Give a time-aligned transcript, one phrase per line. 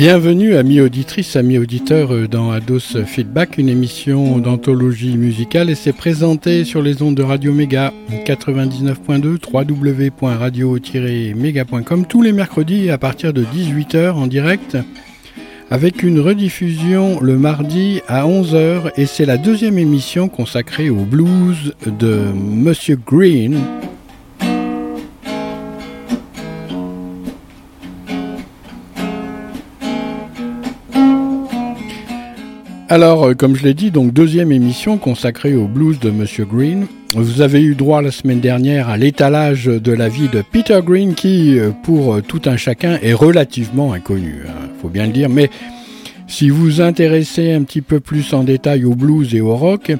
[0.00, 5.92] Bienvenue, amis auditrices, amis auditeurs, euh, dans Ados Feedback, une émission d'anthologie musicale et c'est
[5.92, 7.92] présenté sur les ondes de Radio Méga
[8.24, 14.78] 99.2, www.radio-méga.com tous les mercredis à partir de 18h en direct
[15.70, 21.74] avec une rediffusion le mardi à 11h et c'est la deuxième émission consacrée au blues
[21.84, 23.58] de Monsieur Green
[32.92, 36.88] Alors, euh, comme je l'ai dit, donc deuxième émission consacrée au blues de Monsieur Green.
[37.14, 41.14] Vous avez eu droit la semaine dernière à l'étalage de la vie de Peter Green
[41.14, 45.28] qui, euh, pour euh, tout un chacun, est relativement inconnu, hein, faut bien le dire.
[45.28, 45.50] Mais
[46.26, 49.92] si vous vous intéressez un petit peu plus en détail au blues et au rock,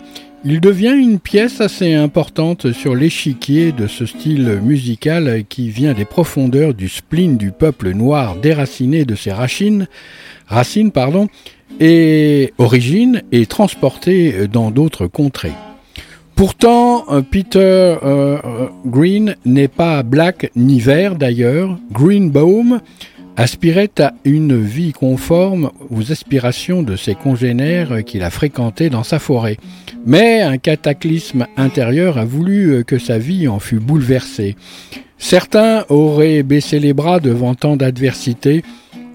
[0.45, 6.07] il devient une pièce assez importante sur l'échiquier de ce style musical qui vient des
[6.07, 9.87] profondeurs du spleen du peuple noir déraciné de ses racines,
[10.49, 11.29] racines pardon,
[11.79, 15.55] et origine et transporté dans d'autres contrées.
[16.41, 18.39] Pourtant, euh, Peter euh, euh,
[18.87, 21.79] Green n'est pas black ni vert d'ailleurs.
[21.93, 22.81] Greenbaum
[23.37, 29.19] aspirait à une vie conforme aux aspirations de ses congénères qu'il a fréquentés dans sa
[29.19, 29.59] forêt.
[30.07, 34.57] Mais un cataclysme intérieur a voulu que sa vie en fût bouleversée.
[35.19, 38.63] Certains auraient baissé les bras devant tant d'adversité.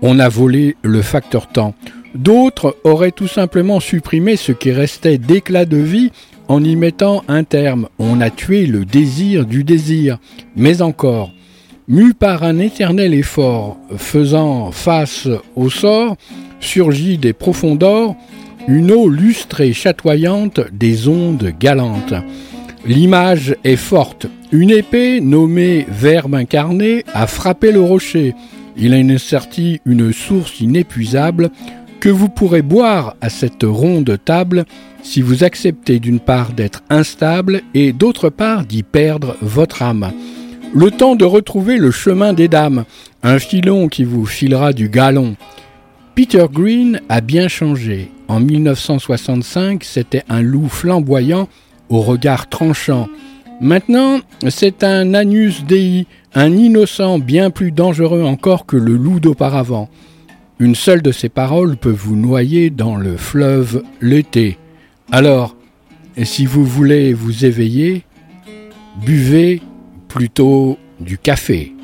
[0.04, 1.74] On a volé le facteur temps.
[2.16, 6.12] D'autres auraient tout simplement supprimé ce qui restait d'éclat de vie
[6.48, 7.90] en y mettant un terme.
[8.00, 10.18] On a tué le désir du désir.
[10.56, 11.34] Mais encore,
[11.90, 15.28] mu par un éternel effort, faisant face
[15.58, 16.16] au sort,
[16.62, 18.16] surgit des profondeurs
[18.68, 22.16] une eau lustre et chatoyante des ondes galantes.
[22.86, 24.28] L'image est forte.
[24.52, 28.34] Une épée, nommée Verbe incarné, a frappé le rocher.
[28.78, 31.52] Il a inserti une source inépuisable
[32.00, 34.66] que vous pourrez boire à cette ronde table
[35.04, 40.12] si vous acceptez d'une part d'être instable et d'autre part d'y perdre votre âme.
[40.74, 42.86] Le temps de retrouver le chemin des dames,
[43.24, 45.36] un filon qui vous filera du galon.
[46.16, 48.12] Peter Green a bien changé.
[48.28, 51.48] En 1965, c'était un loup flamboyant
[51.90, 53.08] au regard tranchant.
[53.62, 54.20] Maintenant,
[54.50, 59.90] c'est un Anus Dei, un innocent bien plus dangereux encore que le loup d'auparavant.
[60.58, 64.58] Une seule de ces paroles peut vous noyer dans le fleuve l'été.
[65.12, 65.58] Alors,
[66.24, 68.04] si vous voulez vous éveiller,
[69.06, 69.62] buvez
[70.08, 71.75] plutôt du café.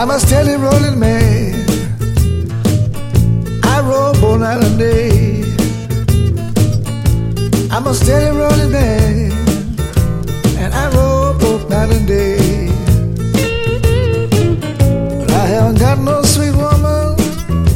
[0.00, 1.62] I'm a steady rolling man.
[3.62, 5.42] I roll both night and day.
[7.70, 9.30] I'm a steady rolling man,
[10.56, 12.68] and I roll both night and day.
[15.18, 17.16] But I haven't got no sweet woman,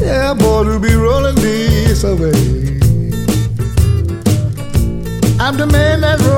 [0.01, 2.31] yeah, boy, to be rolling this away.
[5.39, 6.34] I'm the man that rolls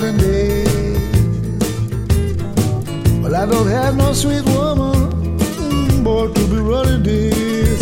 [0.00, 0.64] day.
[3.22, 5.38] Well, I don't have no sweet woman.
[5.38, 7.79] mm, Boy, to be rolling this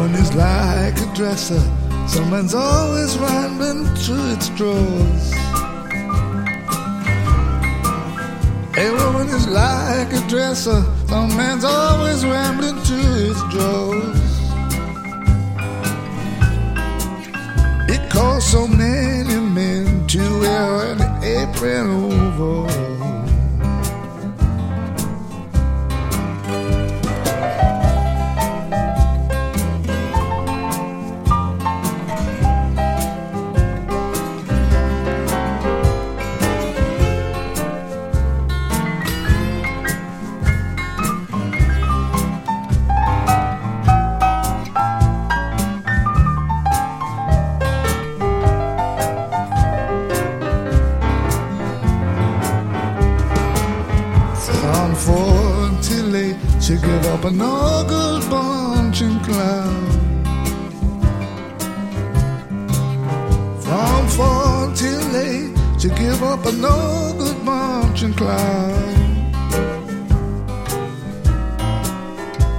[0.00, 1.60] woman is like a dresser.
[2.08, 5.32] Someone's always rambling through its drawers.
[8.78, 10.82] A woman is like a dresser.
[11.06, 14.30] Some man's always rambling through his drawers.
[17.94, 23.19] It costs so many men to wear an apron overall.
[56.70, 59.92] She gave up an ogle bunch and cloud.
[63.60, 68.86] From fall till late, she give up an ogle bunch and cloud.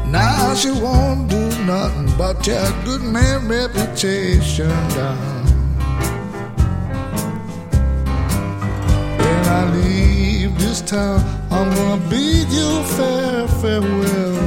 [0.09, 5.45] Now she won't do nothing but tear good man reputation down.
[9.17, 14.37] When I leave this town, I'm gonna bid you fair farewell.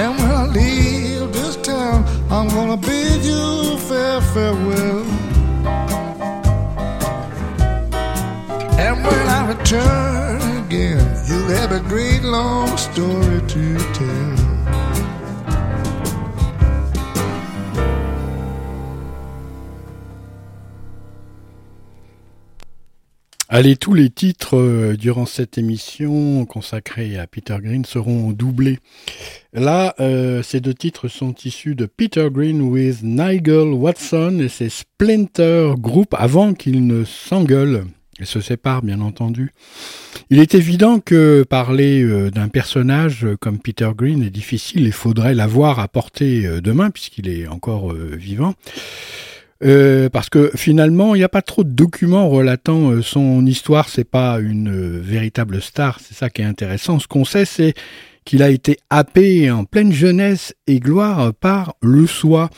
[0.00, 5.04] And when I leave this town, I'm gonna bid you fair farewell.
[8.78, 14.29] And when I return again, you'll have a great long story to tell.
[23.52, 28.78] Allez, tous les titres euh, durant cette émission consacrée à Peter Green seront doublés.
[29.52, 34.68] Là, euh, ces deux titres sont issus de Peter Green with Nigel Watson et ses
[34.68, 37.86] Splinter Group avant qu'ils ne s'engueulent
[38.20, 39.50] et se séparent, bien entendu.
[40.30, 45.34] Il est évident que parler euh, d'un personnage comme Peter Green est difficile et faudrait
[45.34, 48.54] l'avoir à portée de main puisqu'il est encore vivant.
[49.62, 53.88] Euh, parce que finalement, il n'y a pas trop de documents relatant euh, son histoire.
[53.88, 56.00] C'est pas une euh, véritable star.
[56.00, 56.98] C'est ça qui est intéressant.
[56.98, 57.74] Ce qu'on sait, c'est
[58.24, 62.48] qu'il a été happé en pleine jeunesse et gloire par le soi,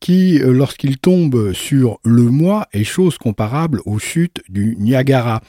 [0.00, 5.40] qui, lorsqu'il tombe sur le moi, est chose comparable aux chutes du Niagara.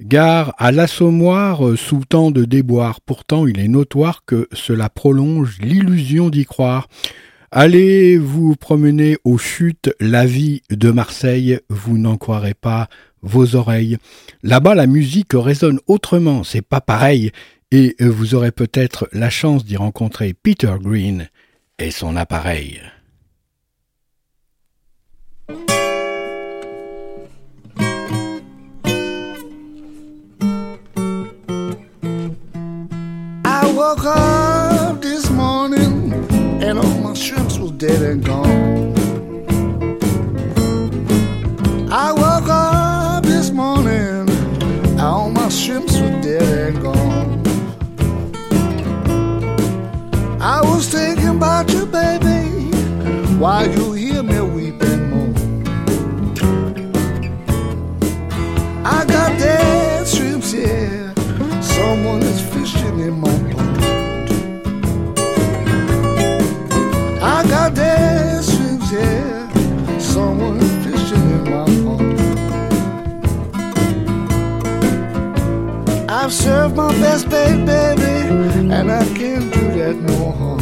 [0.00, 3.00] Gare à l'assommoir sous tant de déboires.
[3.00, 6.88] Pourtant, il est notoire que cela prolonge l'illusion d'y croire.
[7.50, 12.88] Allez vous promener aux chutes La vie de Marseille, vous n'en croirez pas
[13.22, 13.96] vos oreilles.
[14.42, 17.32] Là-bas, la musique résonne autrement, c'est pas pareil,
[17.70, 21.30] et vous aurez peut-être la chance d'y rencontrer Peter Green
[21.78, 22.82] et son appareil.
[37.78, 38.92] Dead and gone.
[41.92, 44.28] I woke up this morning,
[44.98, 47.46] all my shrimps were dead and gone.
[50.40, 52.72] I was thinking about you, baby,
[53.38, 53.97] while you
[76.28, 78.02] I've served my best, babe, baby,
[78.70, 80.60] and I can't do that no harm.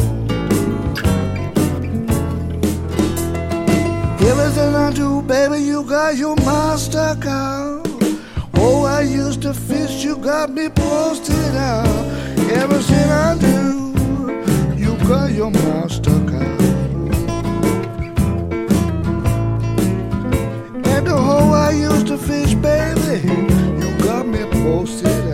[4.21, 7.85] Everything I do, baby, you got your master card.
[8.53, 11.85] Oh, I used to fish, you got me posted out.
[12.49, 16.61] Everything I do, you got your master card.
[20.87, 23.27] And the hole I used to fish, baby.
[23.81, 25.26] You got me posted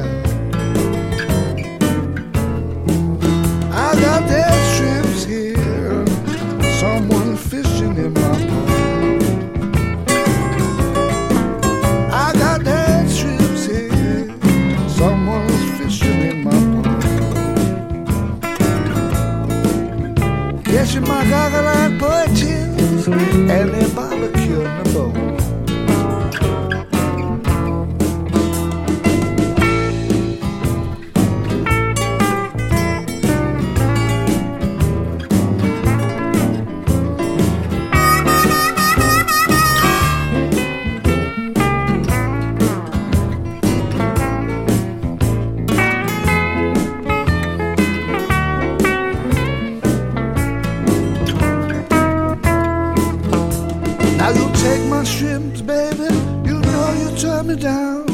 [55.04, 56.10] and shrimps, baby.
[56.48, 58.06] You know you turned me down.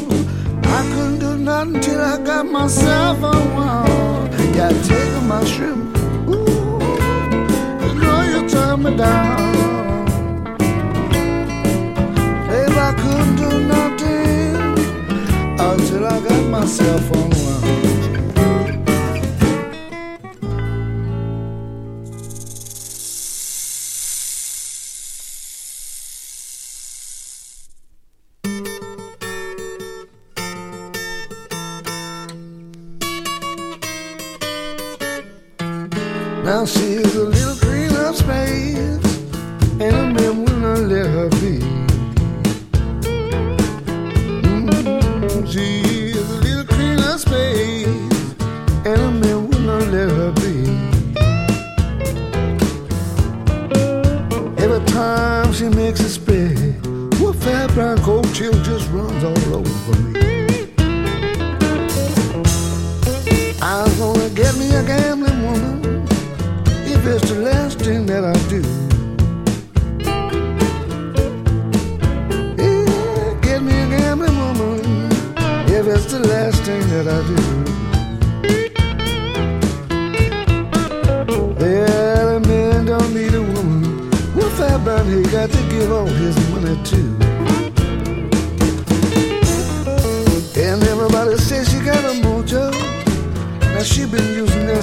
[0.63, 4.31] I couldn't do nothing till I got myself a one.
[4.55, 5.97] Yeah, take my shrimp.
[6.29, 6.79] Ooh,
[7.83, 10.05] you know you turned me down.
[12.47, 14.55] Babe, I couldn't do nothing
[15.69, 17.38] until I got myself a one.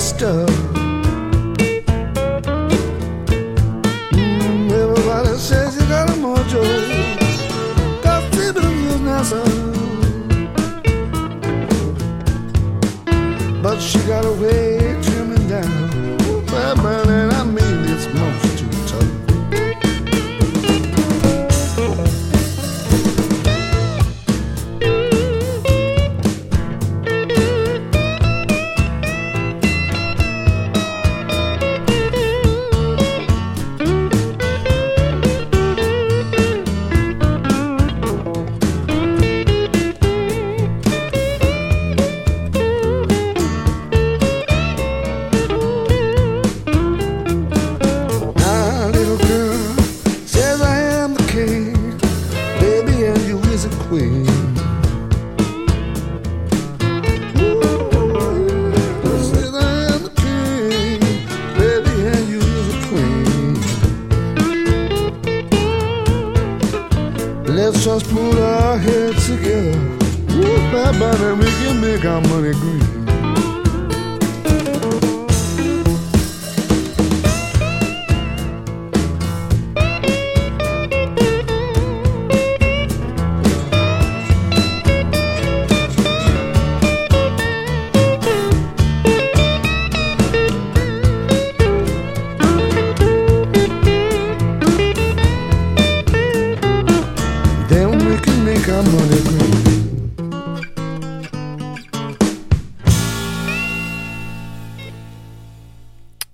[0.06, 0.75] Stuff.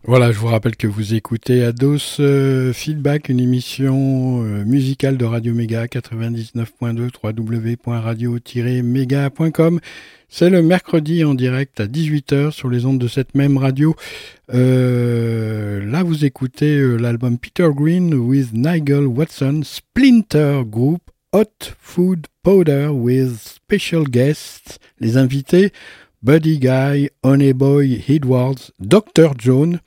[0.04, 5.24] Voilà, je vous rappelle que vous écoutez Ados euh, Feedback, une émission euh, musicale de
[5.24, 9.78] Radio Méga 99.2 www.radio-méga.com.
[10.28, 13.94] C'est le mercredi en direct à 18h sur les ondes de cette même radio.
[14.52, 22.88] Euh, là, vous écoutez l'album Peter Green with Nigel Watson, Splinter Group, Hot Food Powder
[22.88, 25.70] with Special Guests, les invités,
[26.22, 29.32] Buddy Guy, Honeyboy Edwards, Dr.
[29.38, 29.80] John,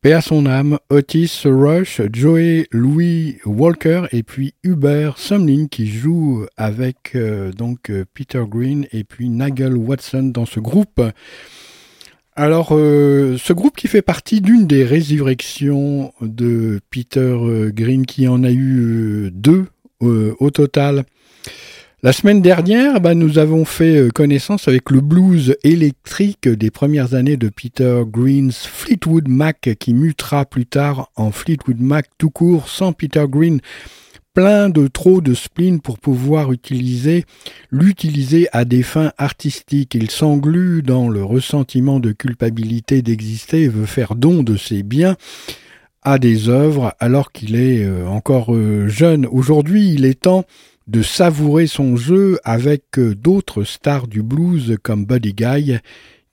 [0.00, 6.46] Paix à son âme, Otis Rush, Joey Louis Walker et puis Hubert Sumlin qui joue
[6.56, 11.02] avec euh, donc euh, Peter Green et puis Nigel Watson dans ce groupe.
[12.34, 17.36] Alors, euh, ce groupe qui fait partie d'une des résurrections de Peter
[17.74, 19.66] Green, qui en a eu deux
[20.00, 21.04] au total.
[22.06, 27.14] La semaine dernière, bah, nous avons fait euh, connaissance avec le blues électrique des premières
[27.14, 32.68] années de Peter Green's Fleetwood Mac, qui mutera plus tard en Fleetwood Mac tout court
[32.68, 33.58] sans Peter Green.
[34.34, 37.24] Plein de trop de spleen pour pouvoir utiliser,
[37.72, 39.96] l'utiliser à des fins artistiques.
[39.96, 45.16] Il s'englue dans le ressentiment de culpabilité d'exister et veut faire don de ses biens
[46.02, 49.26] à des œuvres alors qu'il est euh, encore euh, jeune.
[49.26, 50.44] Aujourd'hui, il est temps
[50.86, 55.78] de savourer son jeu avec euh, d'autres stars du blues comme Buddy Guy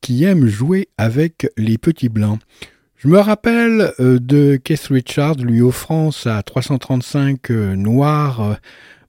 [0.01, 2.39] qui aiment jouer avec les petits blancs.
[2.97, 8.59] Je me rappelle euh, de Keith Richards lui offrant sa 335 euh, noire.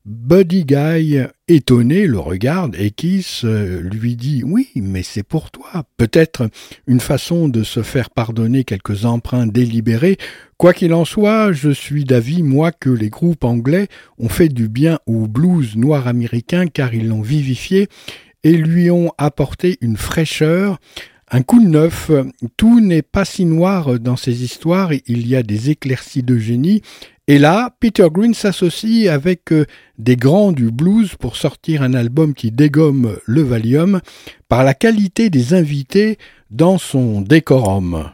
[0.07, 5.85] Buddy Guy, étonné, le regarde et Keith euh, lui dit Oui, mais c'est pour toi.
[5.97, 6.51] Peut-être
[6.87, 10.19] une façon de se faire pardonner quelques emprunts délibérés.
[10.59, 13.89] Quoi qu'il en soit, je suis d'avis, moi, que les groupes anglais
[14.19, 17.89] ont fait du bien au blues noir américain car ils l'ont vivifié
[18.43, 20.81] et lui ont apporté une fraîcheur,
[21.31, 22.11] un coup de neuf.
[22.59, 26.83] Tout n'est pas si noir dans ces histoires, il y a des éclaircies de génie.
[27.27, 29.65] Et là, Peter Green s'associe avec euh,
[29.97, 34.01] des grands du blues pour sortir un album qui dégomme le Valium
[34.49, 36.19] par la qualité des invités
[36.51, 38.11] dans son décorum.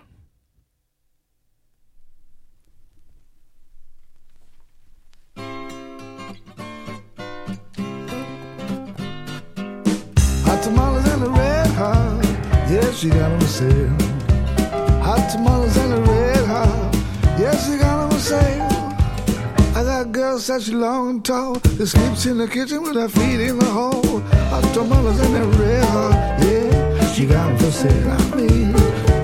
[20.00, 23.38] I got girls such long and tall that sleeps in the kitchen with her feet
[23.38, 24.20] in the hole.
[24.48, 26.40] Hot tamales a red hot.
[26.40, 28.10] Yeah, she got them for sale.
[28.10, 28.72] I mean,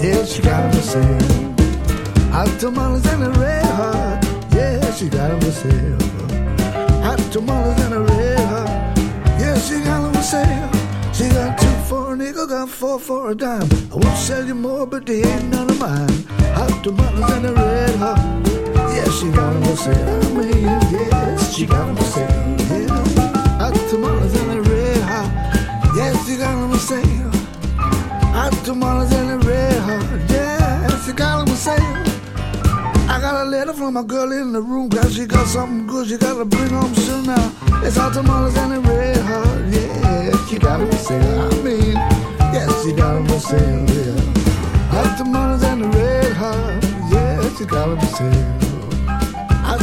[0.05, 2.31] yeah, she got them for sale.
[2.31, 4.23] Hot tamales a red hot.
[4.53, 5.99] Yeah, she got them for sale.
[7.01, 8.99] Hot tamales a red hot.
[9.41, 10.71] Yeah, she got them for sale.
[11.15, 13.67] She got two for a nickel, got four for a dime.
[13.93, 16.27] I won't sell you more, but they ain't none of mine.
[16.53, 18.65] Hot tamales and a red hot
[18.97, 23.67] yeah, chegando I mean, yes, she chegando você, yeah.
[23.67, 25.97] At tomorrow's in the red hot.
[25.97, 27.03] yes, chegando você.
[27.79, 30.03] Uh, at tomorrow's in the red hot.
[30.31, 31.77] yes, chegando você.
[31.77, 35.87] Uh, I got a letter from my girl in the room, cause she got something
[35.87, 37.53] good she gotta bring home soon now.
[37.83, 39.61] It's hot tomorrow's in the red hot.
[39.69, 40.47] yeah.
[40.49, 41.95] She gotta be uh, I mean,
[42.55, 43.37] yes, she gotta be
[43.93, 44.17] yeah.
[44.91, 46.83] Hot tomorrow's in the red hot.
[47.13, 47.57] yeah.
[47.59, 48.65] She gotta be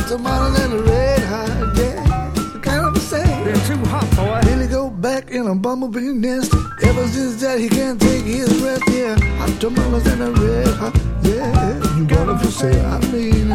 [0.07, 3.45] tamales and a red hot, yeah, got them for sale.
[3.45, 4.41] They're too hot, boy.
[4.43, 6.53] Billy go back in a bumblebee nest.
[6.83, 8.81] Ever since that he can't take his breath.
[8.91, 10.95] Yeah, hot tamales and a red hot.
[11.21, 12.85] Yeah, you got him for sale.
[12.85, 13.49] I mean,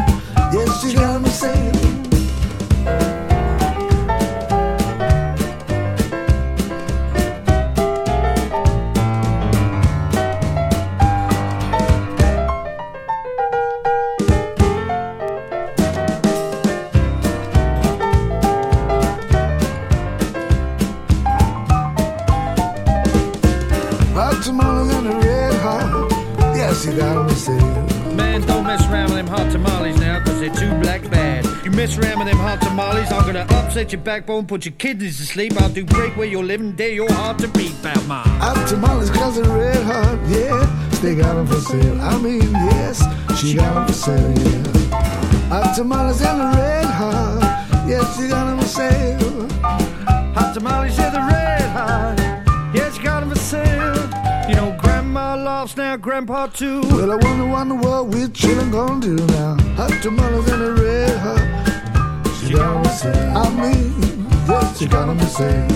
[0.53, 2.08] yes, you got him for sale.
[31.79, 31.89] Bad.
[31.89, 35.17] You mess around with them hot tamales, I'm gonna upset your backbone, put your kidneys
[35.17, 35.53] to sleep.
[35.61, 38.23] I'll do break where you're living, dare your heart to beat, pal ma.
[38.23, 40.19] Hot tamales cause they're red hot.
[40.27, 42.01] Yeah, they got him for sale.
[42.01, 43.03] I mean, yes,
[43.39, 44.37] she got him for sale.
[44.39, 44.89] Yeah.
[45.49, 47.85] Hot tamales and a red hot.
[47.87, 49.47] Yes, she got him for sale.
[50.35, 52.19] Hot tamales, yeah, the red hot.
[52.73, 53.95] Yes, you got 'em for sale.
[54.47, 56.81] You know, Grandma loves now, Grandpa too.
[56.81, 59.57] Well, I wonder, wonder what we're chillin' gonna do now.
[59.75, 61.68] Hot tamales and a red hot
[62.49, 63.11] you gonna say?
[63.11, 63.91] I mean,
[64.47, 65.67] what you gonna say?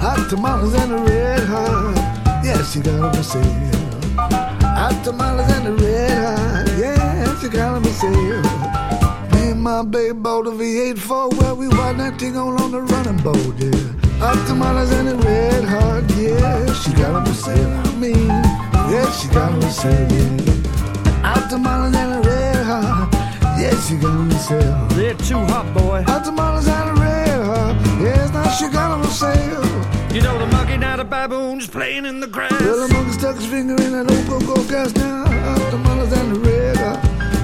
[0.00, 1.96] Hot tamales and a red heart,
[2.44, 3.42] yes, you gonna say.
[4.18, 8.10] Hot tamales and a red heart, yes, you gonna say.
[9.32, 12.72] Me and my baby bought a V8 for where we ride that thing all on
[12.72, 13.70] the running boat, yeah.
[14.18, 17.64] Hot tamales and a red heart, yes, she gonna say.
[17.64, 18.28] I mean,
[18.90, 20.08] yes, she gonna say.
[21.22, 22.09] Hot tamales and
[23.80, 24.86] she got 'em for sale.
[24.90, 26.02] They're too hot, boy.
[26.06, 29.64] Hot tamales and a red hot, yes, now she got for sale.
[30.14, 32.52] You know, the monkey now, the baboon's playing in the grass.
[32.60, 35.24] Well, the monkey stuck his finger in that old go-go gas now.
[35.24, 36.98] Hot tamales and a red hot,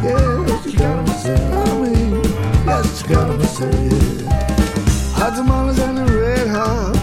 [0.04, 1.58] yeah, she got for sale.
[1.58, 2.22] I mean,
[2.66, 5.18] yes, she got for sale, yeah.
[5.18, 6.96] Hot tamales and a red hot.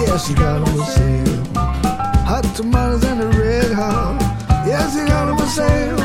[0.00, 1.44] Yeah, she got 'em for sale.
[2.30, 4.16] Hot tamales and a red hot.
[4.66, 5.98] Yeah, she got 'em for sale.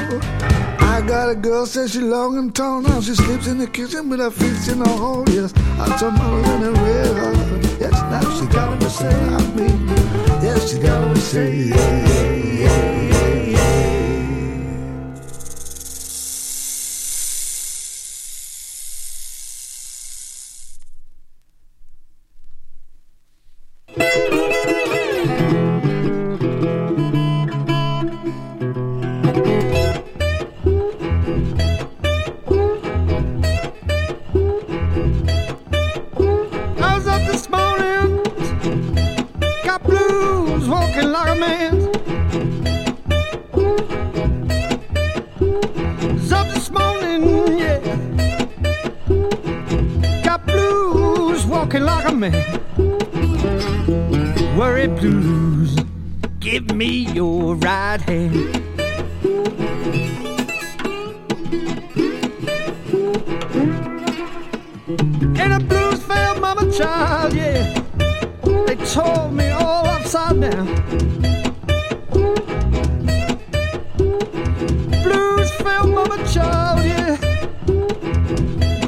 [0.96, 3.02] I got a girl, says she long and tall now.
[3.02, 5.26] She sleeps in the kitchen with her feet in the hole.
[5.28, 7.82] Yes, hot tamales and a red hot.
[7.82, 9.36] Yes, now she got 'em for sale.
[9.36, 9.88] I mean,
[10.42, 10.96] yes, she got.
[11.34, 12.32] Yeah, yeah, yeah,
[12.62, 13.15] yeah, yeah.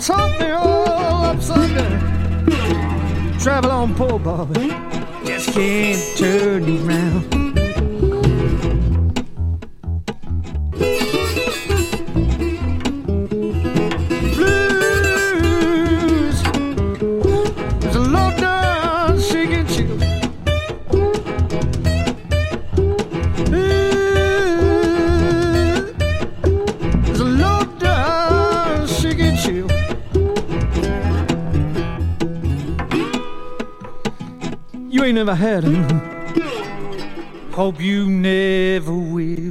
[0.08, 3.38] Tore me all upside down.
[3.42, 4.70] Travel on, poor Bobby.
[5.26, 7.47] Just can't turn around.
[35.18, 35.84] Never had him.
[37.52, 39.47] Hope you never will.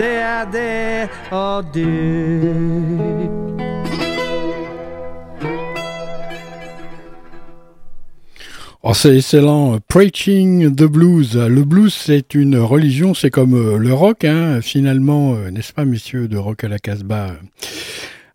[0.00, 1.08] Day.
[8.82, 9.78] Oh, c'est excellent.
[9.88, 11.34] Preaching the blues.
[11.34, 15.84] Le blues, c'est une religion, c'est comme euh, le rock, hein, finalement, euh, n'est-ce pas,
[15.84, 17.32] messieurs de rock à la Casbah?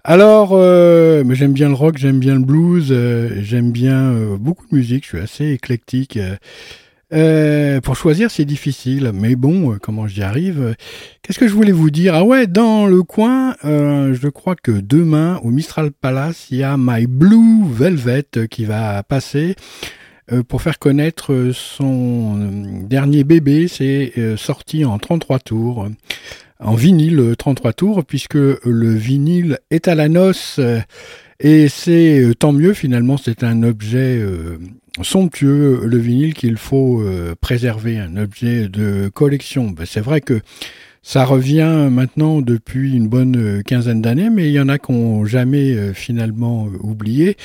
[0.03, 2.93] Alors, euh, j'aime bien le rock, j'aime bien le blues,
[3.43, 6.19] j'aime bien beaucoup de musique, je suis assez éclectique.
[7.11, 10.75] Pour choisir, c'est difficile, mais bon, comment j'y arrive
[11.21, 12.15] Qu'est-ce que je voulais vous dire?
[12.15, 16.75] Ah ouais, dans le coin, je crois que demain, au Mistral Palace, il y a
[16.77, 19.55] My Blue Velvet qui va passer.
[20.31, 23.67] Euh, pour faire connaître son euh, dernier bébé.
[23.67, 25.87] C'est euh, sorti en 33 tours,
[26.59, 30.59] en vinyle 33 tours, puisque le vinyle est à la noce.
[31.43, 34.23] Et c'est tant mieux finalement, c'est un objet
[35.01, 37.03] somptueux, le vinyle qu'il faut
[37.41, 39.71] préserver, un objet de collection.
[39.71, 40.41] Ben, c'est vrai que
[41.03, 44.91] ça revient maintenant depuis une bonne euh, quinzaine d'années, mais il y en a qui
[44.91, 47.37] n'ont jamais euh, finalement euh, oublié.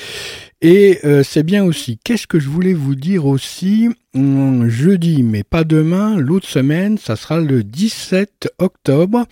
[0.61, 1.99] Et c'est bien aussi.
[2.03, 7.15] Qu'est-ce que je voulais vous dire aussi hum, Jeudi, mais pas demain, l'autre semaine, ça
[7.15, 9.27] sera le 17 octobre.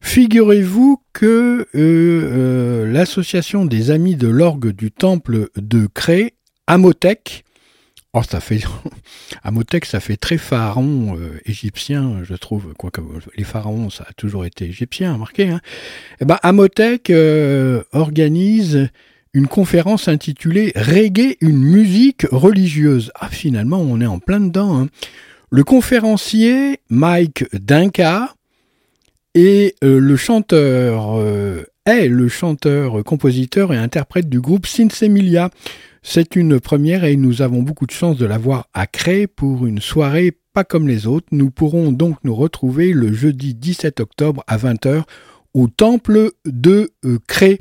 [0.00, 1.68] Figurez-vous que
[2.92, 6.34] l'association des amis de l'orgue du temple de Cré,
[6.66, 7.43] Amotech,
[8.16, 8.60] Oh, ça fait
[9.84, 12.72] ça fait très pharaon euh, égyptien, je trouve.
[12.78, 13.00] Quoique
[13.36, 15.48] les pharaons, ça a toujours été égyptien, remarquez.
[15.48, 15.60] Hein.
[16.20, 18.88] Eh ben, Amotech euh, organise
[19.32, 23.10] une conférence intitulée Reggae, une musique religieuse.
[23.16, 24.78] Ah, finalement, on est en plein dedans.
[24.78, 24.88] Hein.
[25.50, 28.32] Le conférencier Mike Dinka
[29.34, 31.18] et euh, le chanteur
[31.84, 35.50] est le chanteur, compositeur et interprète du groupe Sinsemilia.
[36.06, 39.80] C'est une première et nous avons beaucoup de chance de l'avoir à Cré pour une
[39.80, 41.26] soirée pas comme les autres.
[41.32, 45.04] Nous pourrons donc nous retrouver le jeudi 17 octobre à 20h
[45.54, 47.58] au temple de euh, Cré.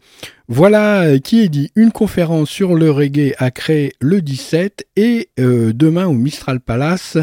[0.50, 5.30] Voilà euh, qui est dit une conférence sur le reggae à Cré le 17 et
[5.40, 7.18] euh, demain au Mistral Palace.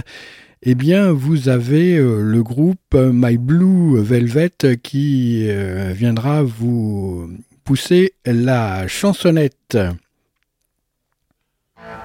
[0.63, 4.51] Eh bien, vous avez le groupe My Blue Velvet
[4.83, 5.49] qui
[5.95, 7.31] viendra vous
[7.65, 9.79] pousser la chansonnette.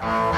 [0.02, 0.35] Bye.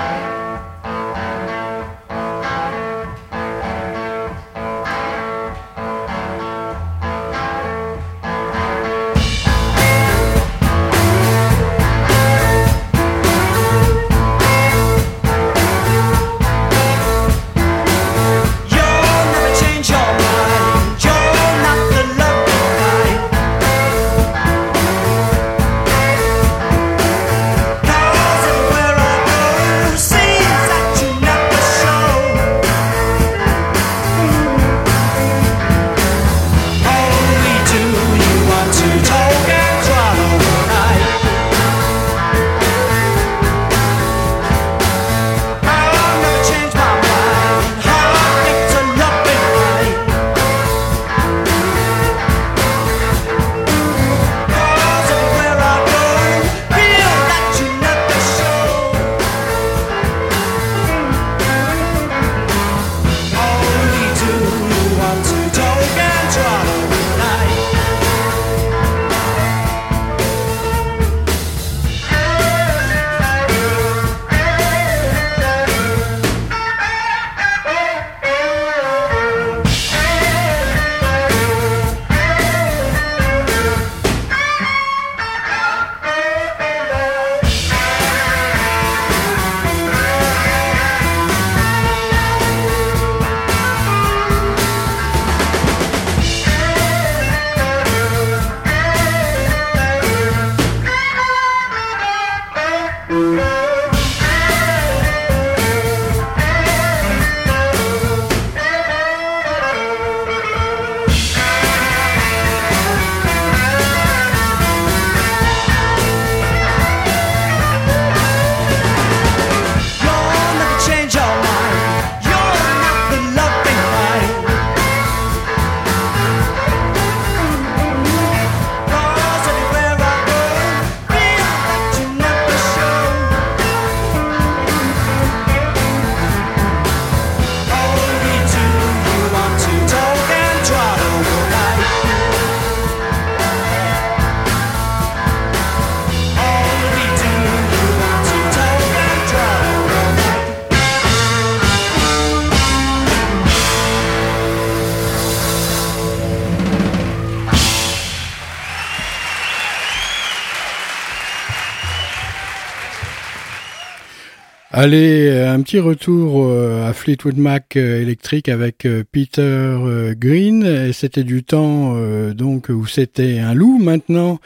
[164.80, 169.76] Allez, un petit retour euh, à Fleetwood Mac euh, électrique avec euh, Peter
[170.16, 170.94] Green.
[170.94, 171.96] C'était du temps
[172.34, 173.80] donc où c'était un loup.
[173.80, 174.38] Maintenant,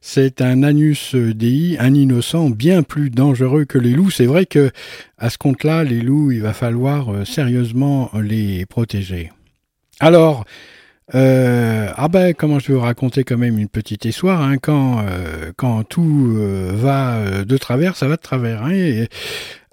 [0.00, 4.08] c'est un Anus Dei, un innocent bien plus dangereux que les loups.
[4.08, 4.70] C'est vrai que
[5.18, 9.32] à ce compte-là, les loups, il va falloir sérieusement les protéger.
[10.00, 10.46] Alors,
[11.14, 15.04] euh, ah ben comment je vais vous raconter quand même une petite histoire hein, quand
[15.06, 19.04] euh, quand tout euh, va de travers ça va de travers hein,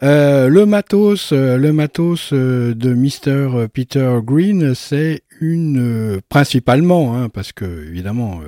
[0.02, 8.42] le matos le matos de Mr Peter Green c'est une principalement hein, parce que évidemment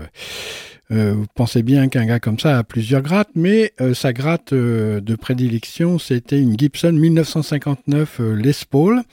[0.90, 5.98] vous pensez bien qu'un gars comme ça a plusieurs grattes, mais sa gratte de prédilection,
[5.98, 9.04] c'était une Gibson 1959 Les Paul.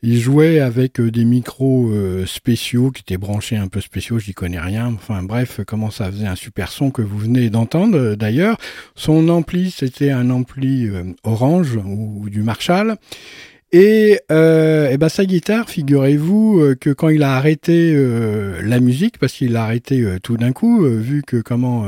[0.00, 4.32] Il jouait avec euh, des micros euh, spéciaux qui étaient branchés un peu spéciaux, j'y
[4.32, 4.94] connais rien.
[4.94, 8.58] Enfin bref, comment ça faisait un super son que vous venez d'entendre euh, d'ailleurs.
[8.94, 10.88] Son ampli, c'était un ampli
[11.24, 12.96] orange ou, du Marshall.
[13.72, 17.94] Et, euh, ben sa guitare, figurez-vous que quand il a arrêté
[18.62, 21.86] la musique, parce qu'il l'a arrêté tout d'un coup, vu que comment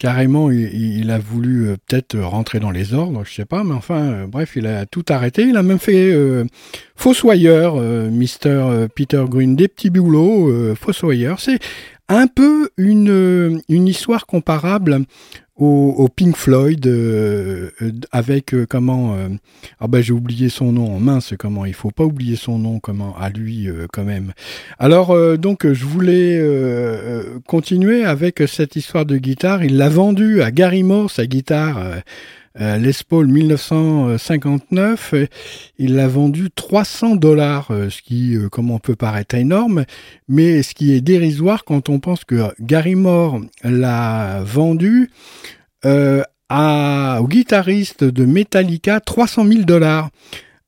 [0.00, 4.00] carrément, il, a voulu euh, peut-être rentrer dans les ordres, je sais pas, mais enfin,
[4.00, 5.42] euh, bref, il a tout arrêté.
[5.42, 6.44] Il a même fait euh,
[6.96, 8.88] Fossoyeur, Mr.
[8.94, 11.38] Peter Green, des petits boulots, Fossoyeur.
[11.38, 11.58] C'est
[12.08, 15.00] un peu une, une histoire comparable
[15.60, 19.16] au, Pink Floyd euh, euh, avec euh, comment
[19.78, 23.14] ah ben j'ai oublié son nom mince comment il faut pas oublier son nom comment
[23.18, 24.32] à lui quand même.
[24.78, 26.42] Alors donc je voulais
[27.46, 29.64] continuer avec cette histoire de guitare.
[29.64, 32.02] Il l'a vendu à Gary Moore sa guitare
[32.58, 35.14] Les Paul 1959,
[35.78, 39.84] il l'a vendu 300 dollars, ce qui, comment on peut paraître énorme,
[40.28, 45.10] mais ce qui est dérisoire quand on pense que Gary Moore l'a vendu
[45.86, 50.10] euh, à, au guitariste de Metallica 300 000 dollars.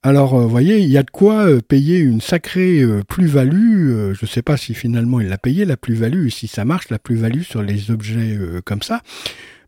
[0.05, 4.15] Alors, vous voyez, il y a de quoi euh, payer une sacrée euh, plus-value.
[4.15, 7.01] je ne sais pas si finalement il l'a payé, la plus-value, si ça marche, la
[7.01, 9.03] plus-value sur les objets comme ça.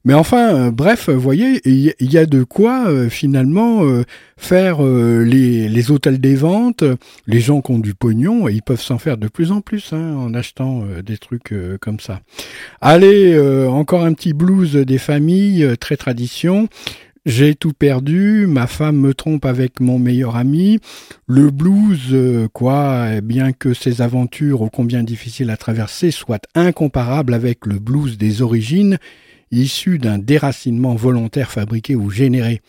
[0.07, 4.03] Mais enfin, euh, bref, vous voyez, il y, a de quoi euh, finalement euh,
[4.37, 6.85] faire les, hôtels des ventes.
[7.27, 10.15] Les gens qui ont du pognon, ils peuvent s'en faire de plus en plus hein,
[10.17, 12.21] en achetant des trucs comme ça.
[12.81, 16.69] Allez, encore un petit blues des familles, très tradition.
[17.27, 20.79] J'ai tout perdu, ma femme me trompe avec mon meilleur ami.
[21.27, 22.15] Le blues,
[22.53, 28.19] quoi, bien que ses aventures ô combien difficiles à traverser soient incomparables avec le blues
[28.19, 28.99] des origines,
[29.55, 32.61] issu d'un déracinement volontaire fabriqué ou généré.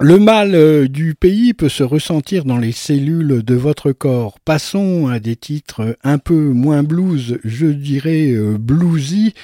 [0.00, 4.40] Le mal euh, du pays peut se ressentir dans les cellules de votre corps.
[4.40, 9.34] Passons à des titres un peu moins blues, je dirais euh, bluesy,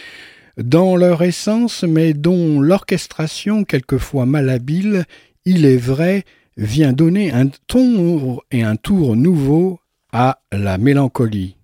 [0.57, 5.05] dans leur essence, mais dont l'orchestration, quelquefois malhabile,
[5.45, 6.25] il est vrai,
[6.57, 9.79] vient donner un ton et un tour nouveau
[10.13, 11.58] à la mélancolie.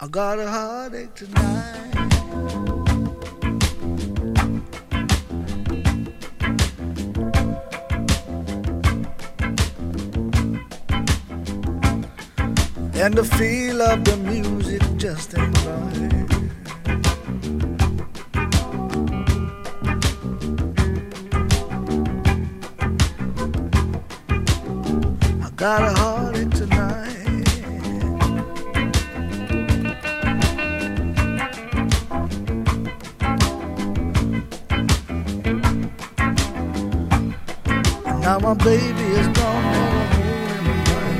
[0.00, 1.94] I got a heartache tonight.
[12.94, 16.28] And the feel of the music just ain't right.
[25.42, 26.27] I got a heartache
[38.28, 41.12] Now my baby is gone, home in my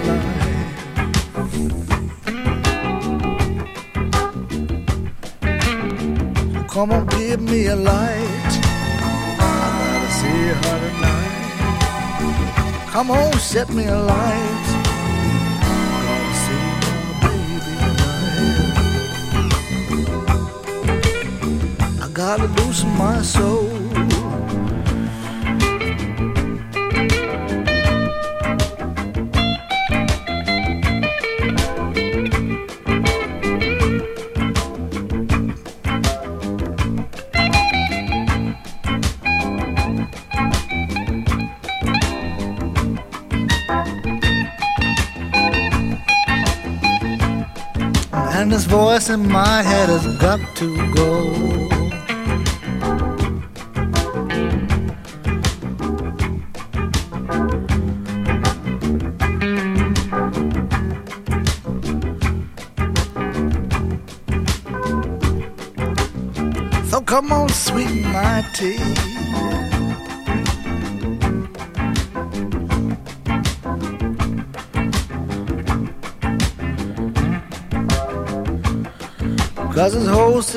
[6.53, 6.69] life.
[6.69, 8.53] Come on, give me a light.
[9.41, 11.37] I gotta see her tonight.
[12.93, 14.67] Come on, set me a light.
[16.05, 16.67] Gotta see
[17.07, 18.25] my baby tonight.
[22.03, 23.88] I gotta loosen my soul.
[49.11, 51.68] in my head has got to go.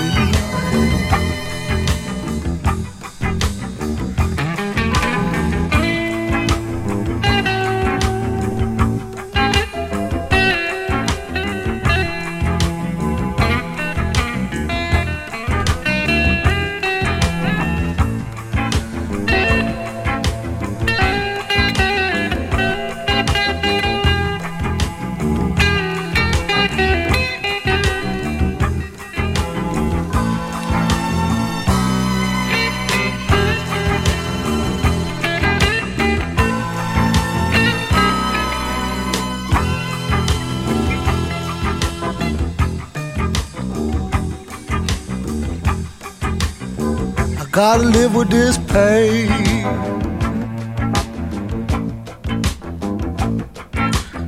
[47.58, 49.32] Gotta live with this pain.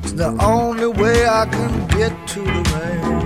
[0.02, 3.20] It's the only way I can get to the rain.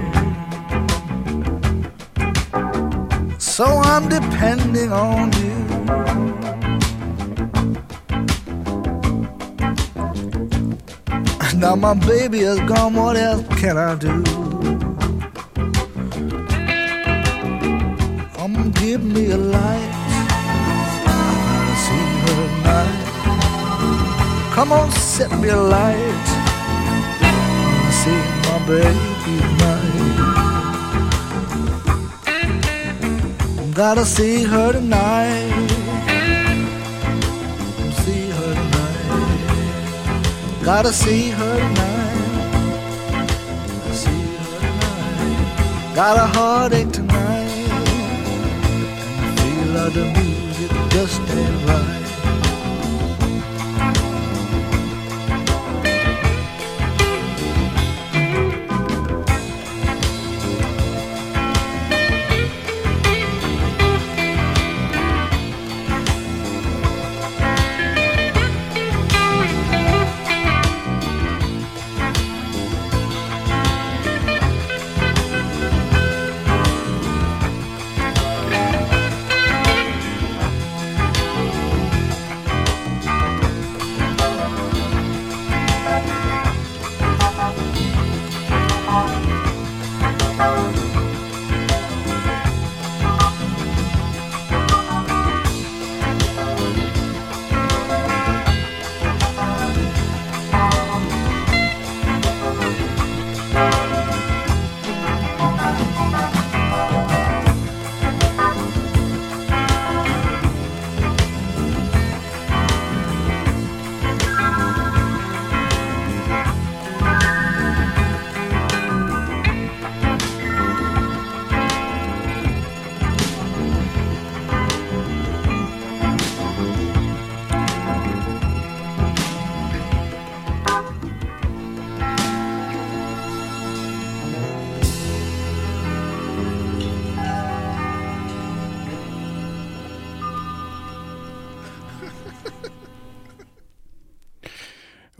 [3.39, 5.53] So I'm depending on you.
[11.57, 14.21] Now my baby is gone, what else can I do?
[18.35, 19.52] Come give me a
[24.53, 26.27] Come on, set me a light.
[27.21, 27.31] I
[27.73, 30.03] wanna see my baby tonight.
[33.73, 35.69] Gotta see her tonight.
[38.03, 40.23] See her tonight.
[40.63, 43.29] Gotta see her tonight.
[43.91, 45.95] See her tonight.
[45.95, 47.49] Got a heartache tonight.
[49.39, 51.19] Feel of the music just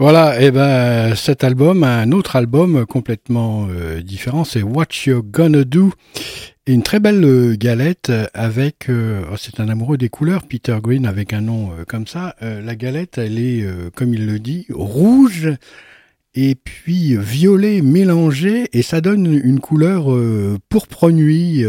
[0.03, 5.63] Voilà, et ben cet album, un autre album complètement euh, différent, c'est What You Gonna
[5.63, 5.93] Do.
[6.67, 11.05] Une très belle euh, galette avec, euh, oh, c'est un amoureux des couleurs, Peter Green
[11.05, 12.35] avec un nom comme ça.
[12.41, 15.47] La galette, elle est, comme il le dit, rouge
[16.35, 20.07] et puis violet mélangé et ça donne une couleur
[20.67, 21.63] pourpre nuit,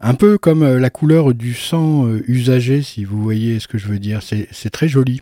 [0.00, 3.98] un peu comme la couleur du sang usagé, si vous voyez ce que je veux
[3.98, 4.22] dire.
[4.22, 5.20] C'est très joli.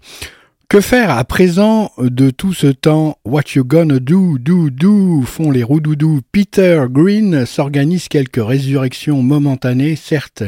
[0.69, 3.19] Que faire à présent de tout ce temps?
[3.25, 5.23] What you gonna do, do, do?
[5.23, 6.21] Font les roudoudous.
[6.33, 10.43] Peter Green s'organise quelques résurrections momentanées, certes.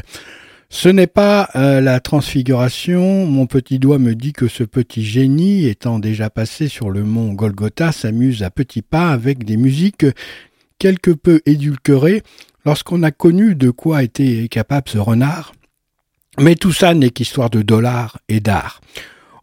[0.69, 3.27] Ce n'est pas euh, la transfiguration.
[3.27, 7.33] Mon petit doigt me dit que ce petit génie, étant déjà passé sur le mont
[7.35, 10.07] Golgotha, s'amuse à petits pas avec des musiques
[10.79, 12.23] quelque peu édulcorées
[12.65, 15.53] lorsqu'on a connu de quoi était capable ce renard.
[16.41, 18.81] Mais tout ça n'est qu'histoire de dollars et d'art.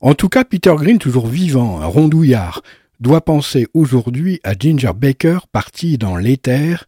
[0.03, 2.61] En tout cas, Peter Green, toujours vivant, un rondouillard,
[2.99, 6.87] doit penser aujourd'hui à Ginger Baker, parti dans l'éther,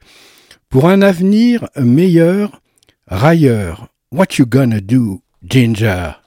[0.68, 2.61] Pour un avenir meilleur,
[3.07, 6.24] railleur, what you gonna do, Ginger?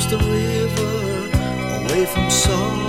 [0.00, 2.79] across the river, away from sorrow.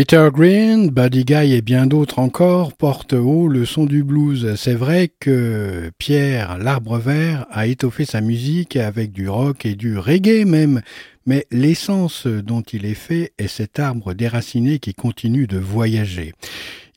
[0.00, 4.54] Peter Green, Buddy Guy et bien d'autres encore portent haut le son du blues.
[4.54, 9.98] C'est vrai que Pierre l'Arbre Vert a étoffé sa musique avec du rock et du
[9.98, 10.82] reggae même,
[11.26, 16.32] mais l'essence dont il est fait est cet arbre déraciné qui continue de voyager.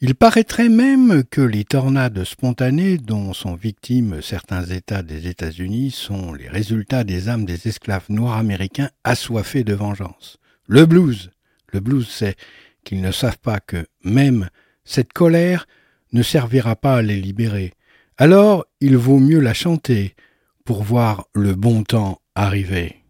[0.01, 6.33] Il paraîtrait même que les tornades spontanées dont sont victimes certains États des États-Unis sont
[6.33, 10.37] les résultats des âmes des esclaves noirs américains assoiffés de vengeance.
[10.67, 11.31] Le blues,
[11.73, 12.35] le blues c'est
[12.83, 14.49] qu'ils ne savent pas que même
[14.83, 15.67] cette colère
[16.13, 17.73] ne servira pas à les libérer.
[18.17, 20.15] Alors il vaut mieux la chanter
[20.65, 23.01] pour voir le bon temps arriver.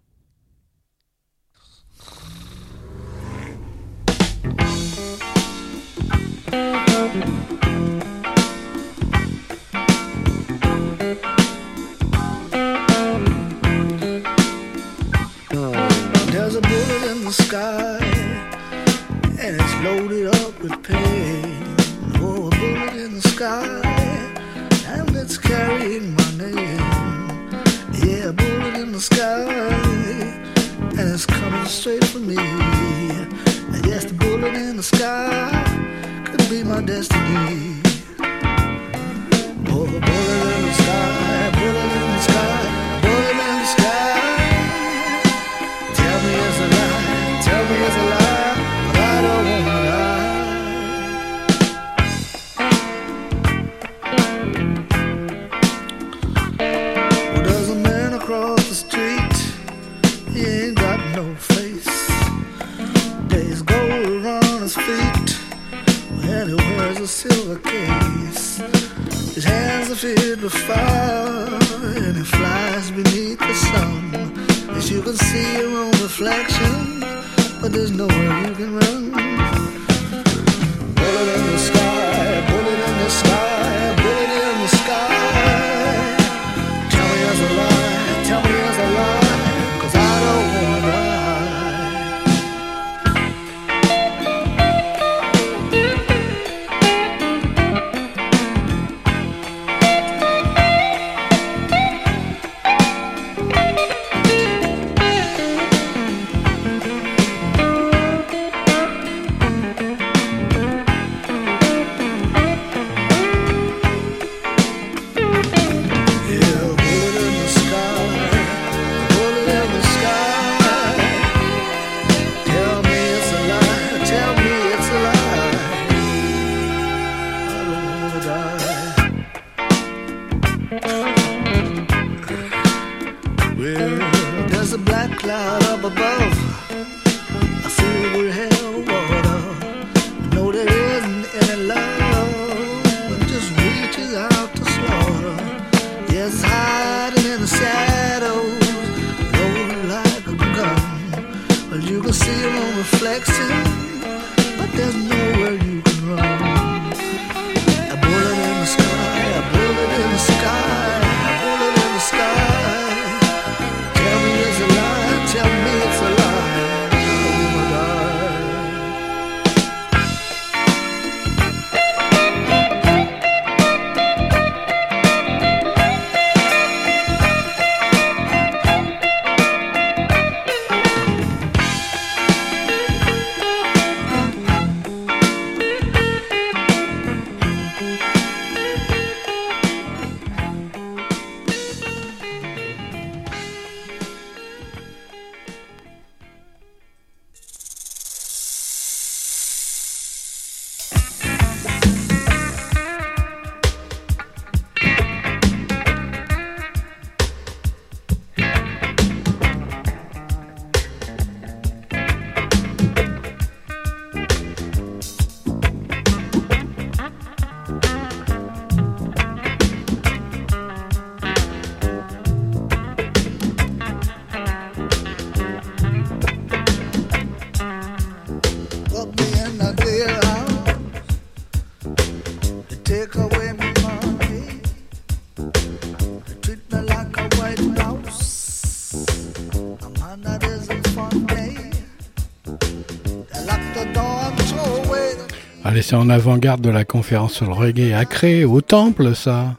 [245.91, 249.57] c'est en avant-garde de la conférence sur le reggae à Cré, au temple ça.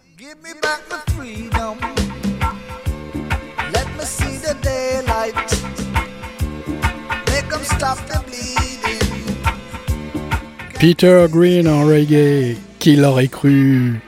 [10.81, 14.01] Peter Green en reggae, qui l'aurait cru?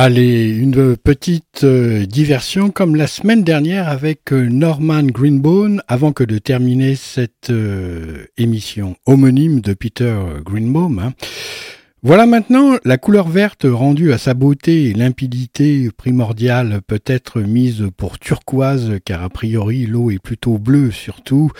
[0.00, 6.22] Allez, une petite euh, diversion comme la semaine dernière avec euh, Norman Greenbone avant que
[6.22, 11.00] de terminer cette euh, émission homonyme de Peter Greenbaum.
[11.00, 11.14] Hein.
[12.04, 17.88] Voilà maintenant la couleur verte rendue à sa beauté et limpidité primordiale peut être mise
[17.96, 21.50] pour turquoise car a priori l'eau est plutôt bleue surtout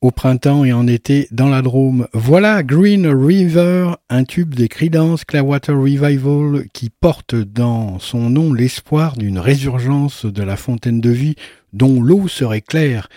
[0.00, 2.06] au printemps et en été dans la Drôme.
[2.14, 9.16] Voilà Green River, un tube des Creedence Clearwater Revival qui porte dans son nom l'espoir
[9.16, 11.34] d'une résurgence de la fontaine de vie
[11.74, 13.08] dont l'eau serait claire,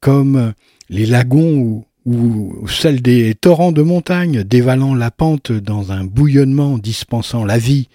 [0.00, 0.54] comme
[0.90, 6.78] les lagons ou, ou celle des torrents de montagne dévalant la pente dans un bouillonnement
[6.78, 7.88] dispensant la vie.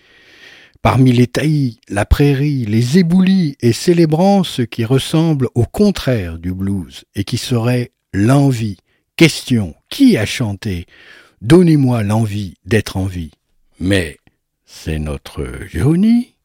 [0.82, 6.54] Parmi les taillis, la prairie, les éboulis et célébrant ce qui ressemble au contraire du
[6.54, 8.78] blues et qui serait l'envie.
[9.16, 10.86] Question, qui a chanté?
[11.42, 13.32] Donnez-moi l'envie d'être en vie.
[13.80, 14.18] Mais
[14.66, 16.36] c'est notre Johnny.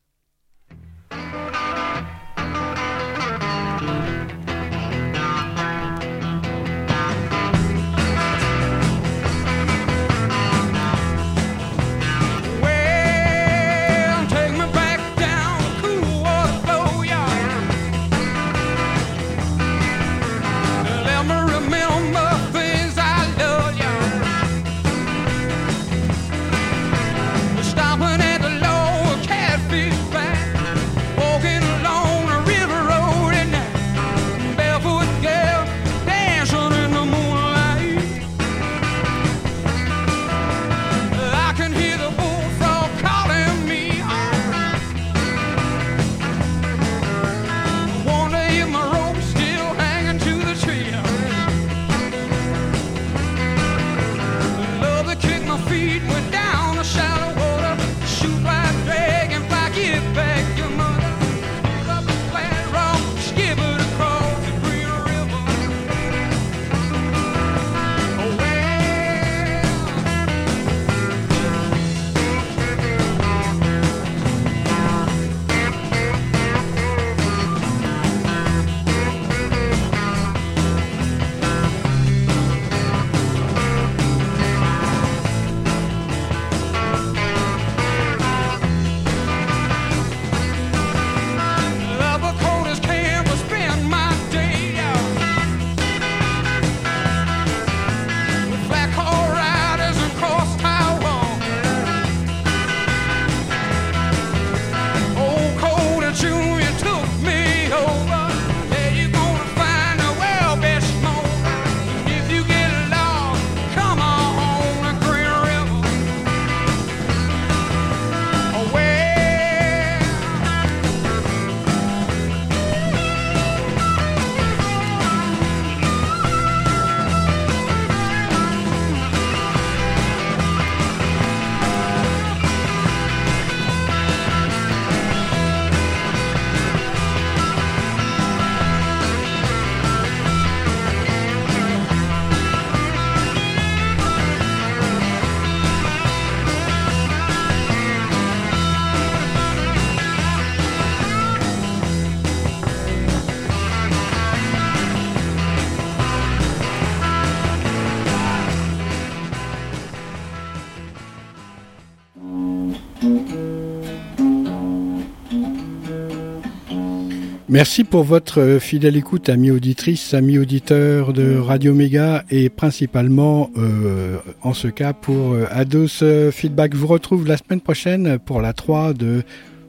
[167.55, 174.19] Merci pour votre fidèle écoute, amis auditrices, amis auditeurs de Radio Méga et principalement euh,
[174.43, 176.03] en ce cas pour euh, Ados
[176.33, 176.75] Feedback.
[176.75, 179.23] Je vous retrouve la semaine prochaine pour la 3 de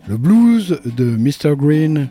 [0.08, 1.56] Le Blues de Mr.
[1.56, 2.10] Green.